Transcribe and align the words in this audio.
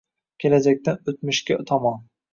kelajakdan 0.43 0.97
oʼtmishga 1.13 1.61
tomon 1.73 2.05